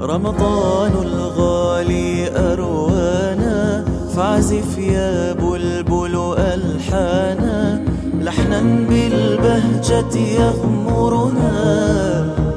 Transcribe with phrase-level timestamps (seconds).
[0.00, 3.84] رمضان الغالي أروانا
[4.16, 7.84] فاعزف يا بلبل ألحانا.
[8.20, 11.52] لحنا بالبهجة يغمرنا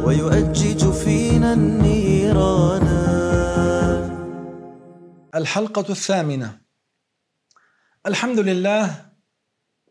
[0.05, 3.03] ويؤجج فينا النيرانا
[5.35, 6.61] الحلقة الثامنة.
[8.05, 8.95] الحمد لله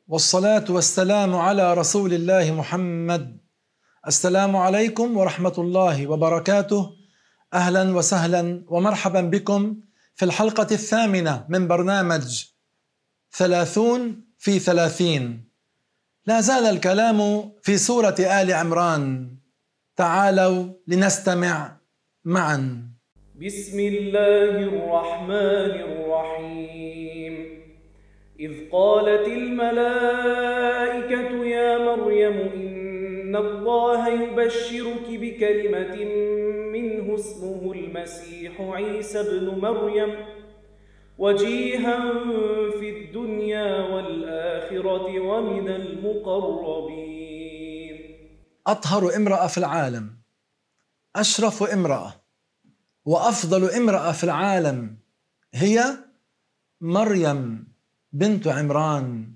[0.09, 3.42] والصلاة والسلام على رسول الله محمد
[4.07, 6.91] السلام عليكم ورحمة الله وبركاته.
[7.55, 9.77] أهلا وسهلا ومرحبا بكم
[10.15, 12.45] في الحلقة الثامنة من برنامج
[13.33, 15.45] ثلاثون في ثلاثين.
[16.27, 19.37] لا زال الكلام في سورة آل عمران.
[19.97, 21.77] تعالوا لنستمع
[22.25, 22.91] معا.
[23.47, 27.35] بسم الله الرحمن الرحيم.
[28.41, 30.52] إذ قالت الملائكة
[33.47, 35.97] الله يبشرك بكلمة
[36.73, 40.13] منه اسمه المسيح عيسى بن مريم.
[41.19, 41.99] وجيها
[42.79, 47.23] في الدنيا والآخرة ومن المقربين.
[48.67, 50.11] أطهر امرأة في العالم
[51.17, 52.15] أشرف امرأة
[53.05, 54.97] وأفضل امرأة في العالم
[55.55, 55.85] هي
[56.81, 57.65] مريم
[58.13, 59.33] بنت عمران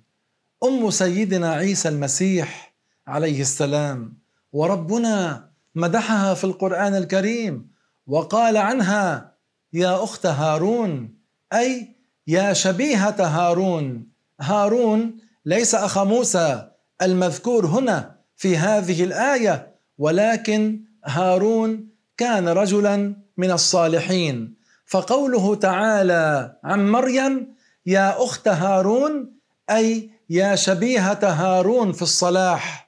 [0.65, 2.66] أم سيدنا عيسى المسيح.
[3.07, 4.19] عليه السلام.
[4.53, 7.69] وربنا مدحها في القرآن الكريم
[8.07, 9.33] وقال عنها
[9.73, 11.15] يا أخت هارون
[11.53, 11.97] أي
[12.27, 14.07] يا شبيهة هارون.
[14.41, 16.69] هارون ليس أخ موسى
[17.03, 24.55] المذكور هنا في هذه الآية ولكن هارون كان رجلا من الصالحين.
[24.87, 27.55] فقوله تعالى عن مريم
[27.87, 29.33] يا أخت هارون
[29.71, 32.86] أي يا شبيهة هارون في الصلاح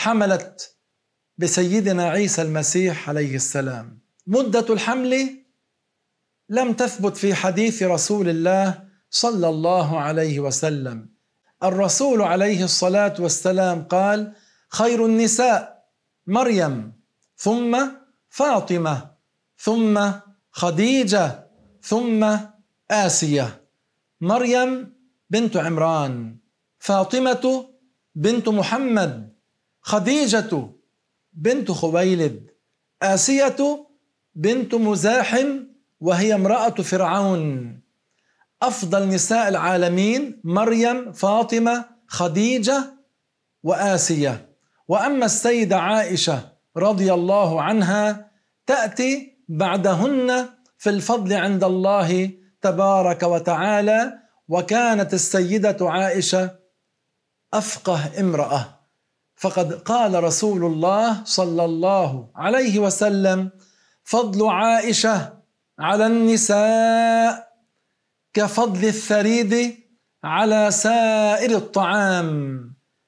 [0.00, 0.76] حملت
[1.38, 4.00] بسيدنا عيسى المسيح عليه السلام.
[4.26, 5.44] مدة الحمل
[6.48, 11.08] لم تثبت في حديث رسول الله صلى الله عليه وسلم.
[11.62, 14.32] الرسول عليه الصلاة والسلام قال
[14.68, 15.84] خير النساء
[16.26, 16.92] مريم
[17.36, 17.88] ثم
[18.28, 19.10] فاطمة
[19.58, 20.10] ثم
[20.50, 21.50] خديجة
[21.82, 22.36] ثم
[22.90, 23.64] آسية.
[24.20, 24.92] مريم
[25.30, 26.38] بنت عمران
[26.78, 27.68] فاطمة
[28.14, 29.29] بنت محمد
[29.82, 30.70] خديجة
[31.32, 32.50] بنت خويلد
[33.02, 33.86] آسية
[34.34, 35.60] بنت مزاحم
[36.00, 37.80] وهي امرأة فرعون.
[38.62, 42.94] أفضل نساء العالمين مريم فاطمة خديجة
[43.62, 44.50] وآسية.
[44.88, 48.30] وأما السيدة عائشة رضي الله عنها
[48.66, 50.48] تأتي بعدهن
[50.78, 52.30] في الفضل عند الله
[52.62, 54.18] تبارك وتعالى
[54.48, 56.50] وكانت السيدة عائشة
[57.54, 58.79] أفقه امرأة.
[59.40, 63.50] فقد قال رسول الله صلى الله عليه وسلم
[64.04, 65.32] فضل عائشة
[65.78, 67.48] على النساء
[68.34, 69.76] كفضل الثريد
[70.24, 72.30] على سائر الطعام.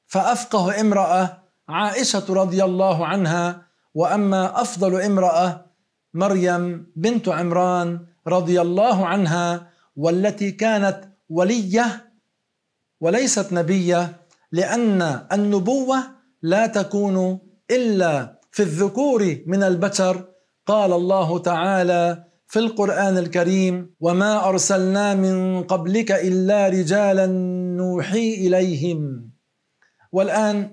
[0.07, 5.67] فأفقه امرأة عائشة رضي الله عنها وأما أفضل امرأة
[6.15, 12.13] مريم بنت عمران رضي الله عنها والتي كانت ولية
[13.01, 14.17] وليست نبية
[14.53, 17.39] لأن النبوة لا تكون
[17.71, 20.29] إلا في الذكور من البشر.
[20.67, 27.27] قال الله تعالى في القرآن الكريم وما أرسلنا من قبلك إلا رجالا
[27.77, 29.31] نوحي إليهم.
[30.13, 30.71] والآن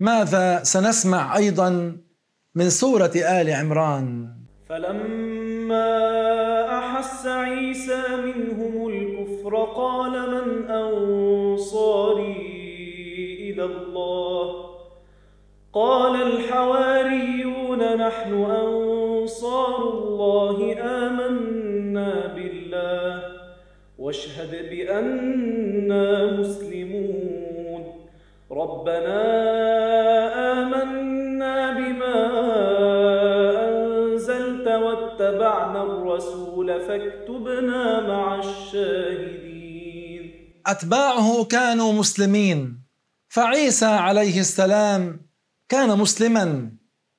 [0.00, 1.96] ماذا سنسمع أيضا
[2.54, 4.28] من سورة آل عمران؟
[4.68, 5.88] فلما
[6.78, 12.36] أحس عيسى منهم الكفر قال من أنصاري
[13.50, 14.72] إلى الله؟
[15.74, 23.22] قال الحواريون نحن أنصار الله آمنا بالله
[23.98, 27.84] واشهد بأننا مسلمون
[28.50, 29.22] ربنا
[30.52, 32.18] آمنا بما
[33.68, 40.22] أنزلت واتبعنا الرسول فاكتبنا مع الشاهدين
[40.66, 42.82] أتباعه كانوا مسلمين
[43.28, 45.31] فعيسى عليه السلام
[45.72, 46.72] كان مسلما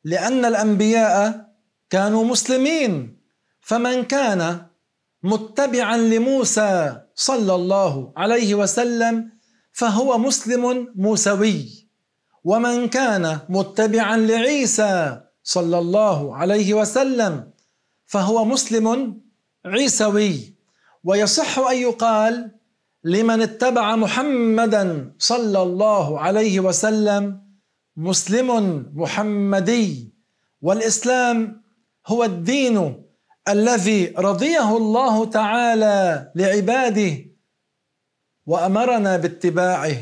[0.04, 1.50] لأن الأنبياء
[1.90, 3.18] كانوا مسلمين.
[3.62, 4.66] فمن كان
[5.24, 9.32] متبعا لموسى صلى الله عليه وسلم
[9.72, 11.88] فهو مسلم موسوي.
[12.44, 17.50] ومن كان متبعا لعيسى صلى الله عليه وسلم
[18.06, 19.18] فهو مسلم
[19.66, 20.54] عيسوي.
[21.04, 22.52] ويصح أن يقال
[23.04, 27.44] لمن اتبع محمدا صلى الله عليه وسلم
[27.98, 28.50] مسلم
[28.96, 30.14] محمدي
[30.62, 31.62] والإسلام
[32.08, 33.04] هو الدين
[33.50, 37.26] الذي رضيه الله تعالى لعباده
[38.46, 39.96] وأمرنا باتباعه.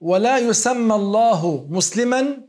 [0.00, 2.42] ولا يسمى الله مسلما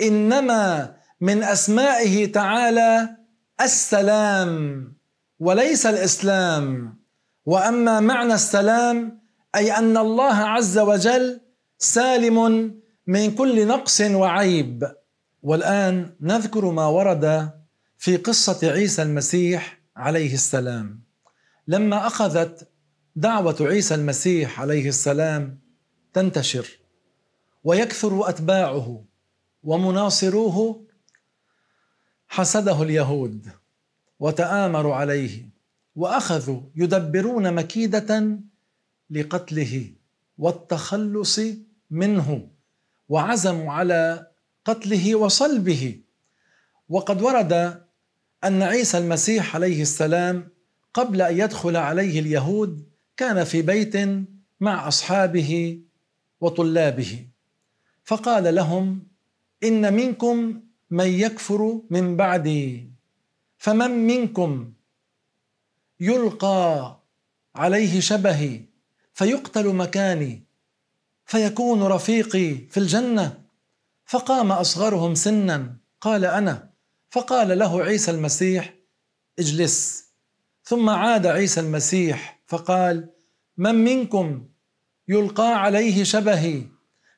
[0.00, 3.16] إنما من أسمائه تعالى
[3.60, 4.52] السلام
[5.40, 6.98] وليس الإسلام.
[7.46, 9.20] وأما معنى السلام
[9.54, 11.40] أي أن الله عز وجل
[11.78, 12.38] سالم
[13.08, 14.94] من كل نقص وعيب.
[15.42, 17.50] والآن نذكر ما ورد
[17.98, 21.00] في قصة عيسى المسيح عليه السلام.
[21.68, 22.68] لما أخذت
[23.16, 25.58] دعوة عيسى المسيح عليه السلام
[26.12, 26.68] تنتشر
[27.64, 29.04] ويكثر أتباعه
[29.62, 30.86] ومناصروه
[32.28, 33.48] حسده اليهود
[34.20, 35.48] وتآمروا عليه
[35.96, 38.38] وأخذوا يدبرون مكيدة
[39.10, 39.92] لقتله
[40.38, 41.40] والتخلص
[41.90, 42.57] منه.
[43.08, 44.26] وعزموا على
[44.64, 46.00] قتله وصلبه.
[46.88, 47.52] وقد ورد
[48.44, 50.48] أن عيسى المسيح عليه السلام
[50.94, 53.96] قبل أن يدخل عليه اليهود كان في بيت
[54.60, 55.80] مع أصحابه
[56.40, 57.26] وطلابه.
[58.04, 59.06] فقال لهم
[59.64, 60.60] إن منكم
[60.90, 62.90] من يكفر من بعدي
[63.58, 64.72] فمن منكم
[66.00, 67.00] يلقى
[67.54, 68.60] عليه شبهي
[69.14, 70.47] فيقتل مكاني
[71.28, 73.40] فيكون رفيقي في الجنة.
[74.04, 75.76] فقام أصغرهم سنا.
[76.00, 76.70] قال أنا.
[77.10, 78.74] فقال له عيسى المسيح
[79.38, 80.08] اجلس.
[80.64, 83.08] ثم عاد عيسى المسيح فقال
[83.56, 84.48] من منكم
[85.08, 86.62] يلقى عليه شبهي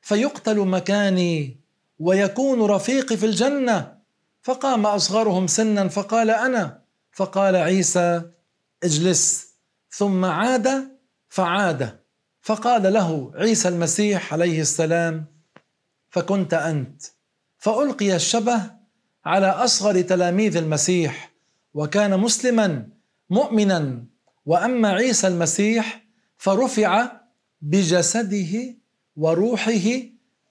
[0.01, 1.57] فيقتل مكاني
[1.99, 3.97] ويكون رفيقي في الجنة؟
[4.41, 6.81] فقام أصغرهم سنا فقال أنا.
[7.11, 8.21] فقال عيسى
[8.83, 9.53] اجلس.
[9.91, 10.97] ثم عاد
[11.29, 12.00] فعاد.
[12.41, 15.25] فقال له عيسى المسيح عليه السلام
[16.09, 17.01] فكنت أنت.
[17.57, 18.61] فألقي الشبه
[19.25, 21.31] على أصغر تلاميذ المسيح
[21.73, 22.87] وكان مسلما
[23.29, 24.05] مؤمنا.
[24.45, 26.03] وأما عيسى المسيح
[26.37, 27.11] فرفع
[27.61, 28.75] بجسده
[29.15, 29.89] وروحه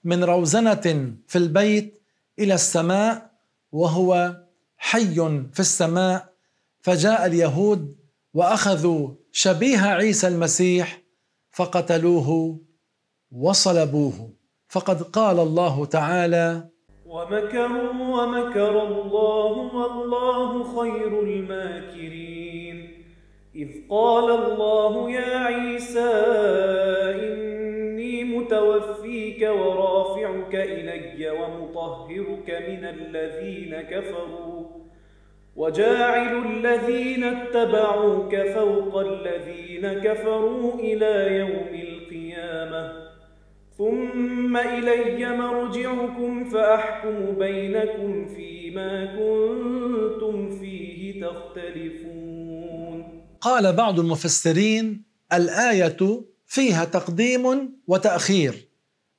[0.03, 2.01] من روزنة في البيت
[2.39, 3.31] إلى السماء
[3.71, 4.37] وهو
[4.77, 5.15] حي
[5.53, 6.31] في السماء.
[6.81, 7.95] فجاء اليهود
[8.33, 11.00] وأخذوا شبيه عيسى المسيح
[11.57, 12.29] فقتلوه
[13.43, 14.17] وصلبوه.
[14.73, 16.47] فقد قال الله تعالى
[17.13, 22.77] ومكروا ومكر الله والله خير الماكرين.
[23.55, 26.13] إذ قال الله يا عيسى
[27.25, 34.50] إني متوفيك ورافعك إلي ومطهرك من الذين كفروا.
[35.55, 42.93] وجاعل الذين اتبعوك فوق الذين كفروا إلى يوم القيامة.
[43.77, 53.23] ثم إلي مرجعكم فأحكم بينكم فيما كنتم فيه تختلفون.
[53.41, 58.67] قال بعض المفسرين الآية فيها تقديم وتأخير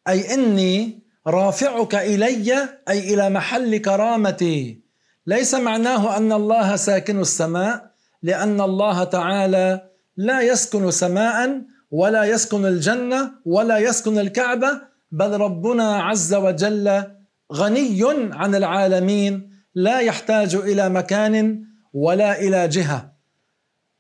[0.09, 4.82] أي إني رافعك إلي أي إلى محل كرامتي.
[5.27, 7.91] ليس معناه أن الله ساكن السماء
[8.23, 14.81] لأن الله تعالى لا يسكن سماء ولا يسكن الجنة ولا يسكن الكعبة
[15.13, 17.05] بل ربنا عز وجل
[17.53, 18.01] غني
[18.33, 23.13] عن العالمين لا يحتاج إلى مكان ولا إلى جهة.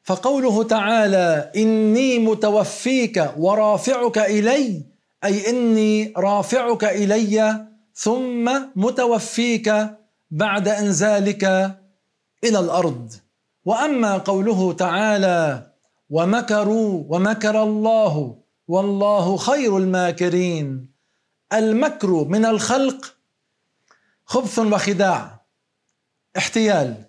[0.03, 4.83] فقوله تعالى إني متوفيك ورافعك إلي
[5.25, 9.75] أي إني رافعك إلي ثم متوفيك
[10.33, 11.45] بعد انزالك
[12.45, 13.13] إلى الأرض.
[13.65, 15.73] وأما قوله تعالى
[16.11, 20.89] ومكروا ومكر الله والله خير الماكرين
[21.53, 23.17] المكر من الخلق
[24.25, 25.45] خبث وخداع
[26.37, 27.05] احتيال.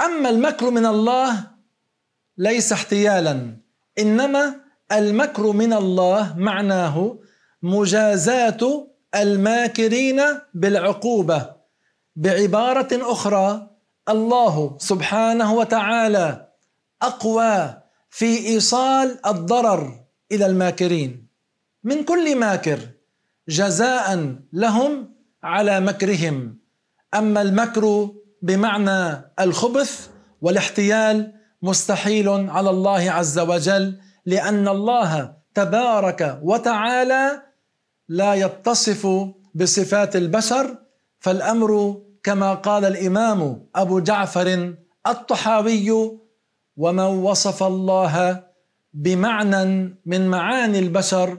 [0.00, 1.50] أما المكر من الله
[2.38, 3.56] ليس احتيالا
[3.98, 4.54] إنما
[4.92, 7.18] المكر من الله معناه
[7.62, 10.20] مجازاة الماكرين
[10.54, 11.63] بالعقوبة.
[12.16, 13.70] بعبارة أخرى
[14.08, 16.48] الله سبحانه وتعالى
[17.02, 21.28] أقوى في إيصال الضرر إلى الماكرين.
[21.84, 22.78] من كل ماكر
[23.48, 26.58] جزاء لهم على مكرهم.
[27.14, 28.10] أما المكر
[28.42, 30.08] بمعنى الخبث
[30.40, 37.42] والاحتيال مستحيل على الله عز وجل لأن الله تبارك وتعالى
[38.08, 39.06] لا يتصف
[39.54, 40.78] بصفات البشر
[41.24, 44.74] فالأمر كما قال الإمام أبو جعفر
[45.06, 45.88] الطحاوي
[46.76, 48.44] ومن وصف الله
[48.92, 49.64] بمعنى
[50.06, 51.38] من معاني البشر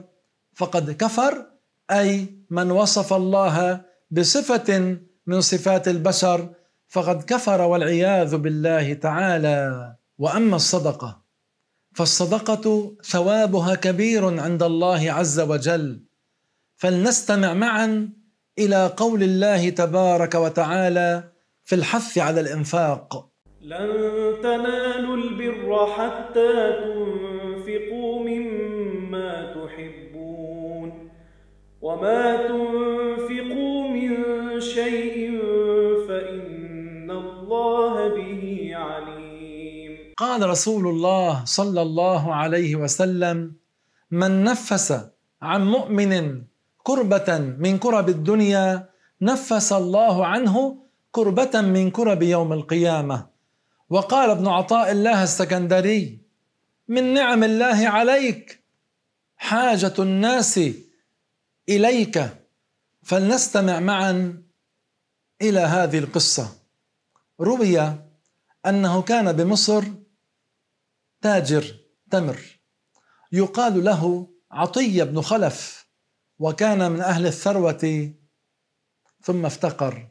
[0.54, 1.46] فقد كفر
[1.90, 6.48] أي من وصف الله بصفة من صفات البشر
[6.88, 9.94] فقد كفر والعياذ بالله تعالى.
[10.18, 11.22] وأما الصدقة
[11.94, 16.02] فالصدقة ثوابها كبير عند الله عز وجل.
[16.76, 18.08] فلنستمع معا
[18.58, 21.24] إلى قول الله تبارك وتعالى
[21.64, 23.28] في الحث على الإنفاق.
[23.60, 23.90] لن
[24.42, 26.52] تنالوا البر حتى
[26.84, 31.10] تنفقوا مما تحبون
[31.82, 34.10] وما تنفقوا من
[34.60, 35.40] شيء
[36.08, 39.92] فإن الله به عليم.
[40.16, 43.52] قال رسول الله صلى الله عليه وسلم
[44.10, 44.88] من نفس
[45.42, 46.42] عن مؤمن
[46.86, 48.88] كربة من كرب الدنيا
[49.20, 53.26] نفس الله عنه كربة من كرب يوم القيامة.
[53.90, 56.18] وقال ابن عطاء الله السكندري
[56.88, 58.64] من نعم الله عليك
[59.36, 60.60] حاجة الناس
[61.68, 62.28] إليك
[63.02, 64.42] فلنستمع معا
[65.42, 66.48] إلى هذه القصة.
[67.40, 67.94] روي
[68.66, 69.84] أنه كان بمصر
[71.22, 71.74] تاجر
[72.10, 72.38] تمر
[73.32, 75.85] يقال له عطية بن خلف.
[76.38, 78.12] وكان من أهل الثروة
[79.22, 80.08] ثم افتقر.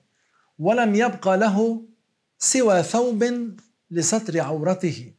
[0.59, 1.85] ولم يبقى له
[2.39, 3.23] سوى ثوب
[3.91, 5.13] لستر عورته.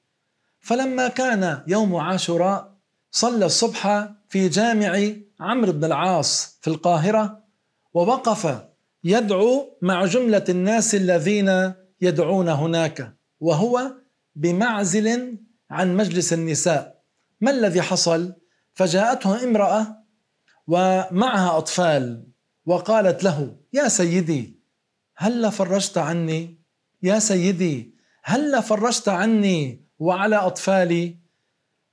[0.61, 2.77] فلما كان يوم عاشوراء
[3.11, 7.45] صلى الصبح في جامع عمرو بن العاص في القاهرة
[7.95, 8.61] ووقف
[9.05, 13.93] يدعو مع جملة الناس الذين يدعون هناك وهو
[14.35, 15.39] بمعزل
[15.71, 17.03] عن مجلس النساء.
[17.41, 18.33] ما الذي حصل؟
[18.75, 20.06] فجاءته امرأة
[20.67, 22.27] ومعها أطفال.
[22.67, 24.61] وقالت له يا سيدي
[25.17, 26.59] هل فرجت عني؟
[27.03, 31.17] يا سيدي هل فرجت عني وعلى أطفالي؟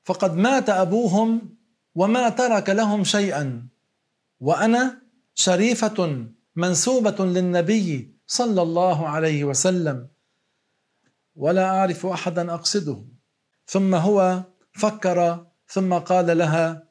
[0.04, 1.58] فقد مات أبوهم
[1.96, 3.68] وما ترك لهم شيئا.
[4.40, 5.02] وأنا
[5.36, 10.08] شريفة منسوبة للنبي صلى الله عليه وسلم.
[11.36, 13.06] ولا أعرف احدا أقصده.
[13.66, 16.88] ثم هو فكر ثم قال لها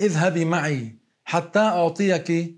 [0.00, 1.03] اذهبي معي.
[1.24, 2.56] حتى أعطيك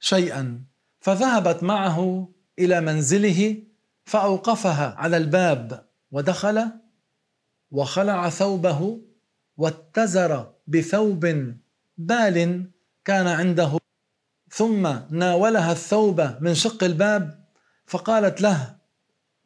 [0.00, 0.64] شيئا.
[1.00, 3.62] فذهبت معه إلى منزله
[4.04, 6.70] فأوقفها على الباب ودخل
[7.70, 9.00] وخلع ثوبه
[9.56, 11.26] واتزر بثوب
[11.98, 12.70] بال
[13.04, 13.78] كان عنده.
[14.50, 17.44] ثم ناولها الثوب من شق الباب
[17.86, 18.76] فقالت له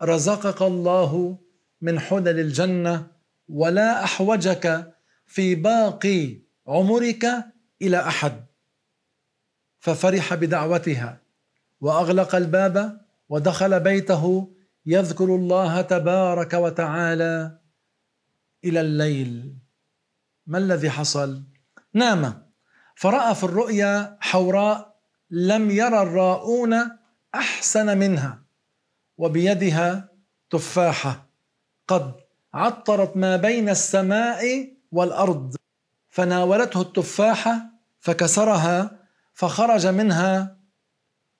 [0.02, 1.38] رزقك الله
[1.80, 3.06] من حلل الجنة
[3.48, 4.94] ولا أحوجك
[5.26, 7.26] في باقي عمرك
[7.82, 8.51] إلى أحد.
[9.82, 11.18] ففرح بدعوتها
[11.80, 14.52] وأغلق الباب ودخل بيته
[14.86, 17.58] يذكر الله تبارك وتعالى
[18.64, 19.54] إلى الليل.
[20.46, 21.42] ما الذي حصل؟
[21.94, 22.46] نام.
[22.94, 24.94] فرأى في الرؤيا حوراء
[25.30, 26.74] لم يرى الراؤون
[27.34, 28.42] أحسن منها
[29.18, 30.08] وبيدها
[30.50, 31.26] تفاحة.
[31.88, 32.14] قد
[32.54, 35.56] عطرت ما بين السماء والأرض
[36.10, 37.62] فناولته التفاحة
[38.00, 39.01] فكسرها
[39.34, 40.58] فخرج منها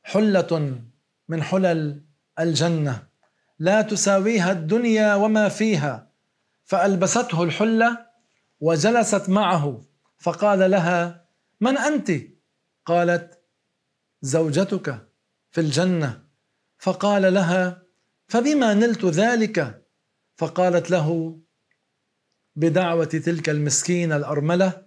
[0.02, 0.82] حلة
[1.28, 2.04] من حلل
[2.38, 3.06] الجنة.
[3.58, 6.10] لا تساويها الدنيا وما فيها.
[6.64, 8.06] فألبسته الحلة
[8.60, 9.82] وجلست معه.
[10.18, 11.24] فقال لها
[11.60, 12.12] من أنت؟
[12.86, 13.38] قالت
[14.22, 15.08] زوجتك
[15.50, 16.24] في الجنة.
[16.78, 17.82] فقال لها
[18.28, 19.82] فبما نلت ذلك؟
[20.36, 21.38] فقالت له
[22.56, 24.86] بدعوة تلك المسكينه الأرملة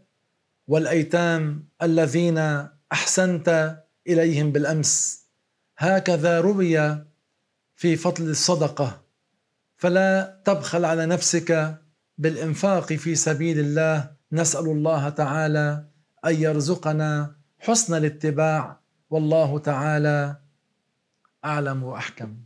[0.68, 3.78] والأيتام الذين أحسنت
[4.08, 5.26] إليهم بالأمس.
[5.78, 7.06] هكذا روي
[7.76, 9.02] في فضل الصدقة.
[9.78, 11.78] فلا تبخل على نفسك
[12.18, 14.12] بالإنفاق في سبيل الله.
[14.32, 15.86] نسأل الله تعالى
[16.26, 18.80] أن يرزقنا حسن الاتباع.
[19.10, 20.36] والله تعالى
[21.46, 22.45] أعلم وأحكم.